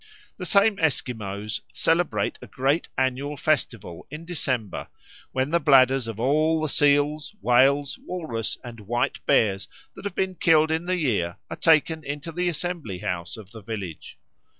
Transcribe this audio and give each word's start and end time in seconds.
These 0.39 0.49
same 0.49 0.79
Esquimaux 0.79 1.45
celebrate 1.73 2.39
a 2.41 2.47
great 2.47 2.87
annual 2.97 3.37
festival 3.37 4.07
in 4.09 4.25
December 4.25 4.87
when 5.31 5.51
the 5.51 5.59
bladders 5.59 6.07
of 6.07 6.19
all 6.19 6.59
the 6.59 6.69
seals, 6.69 7.35
whales, 7.39 7.99
walrus, 8.01 8.57
and 8.63 8.79
white 8.79 9.23
bears 9.27 9.67
that 9.95 10.05
have 10.05 10.15
been 10.15 10.33
killed 10.33 10.71
in 10.71 10.87
the 10.87 10.97
year 10.97 11.37
are 11.51 11.55
taken 11.55 12.03
into 12.03 12.31
the 12.31 12.49
assembly 12.49 12.97
house 12.97 13.37
of 13.37 13.51
the 13.51 13.61
village. 13.61 14.17